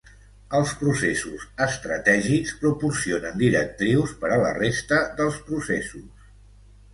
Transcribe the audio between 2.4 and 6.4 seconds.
proporcionen directrius per a la resta dels processos.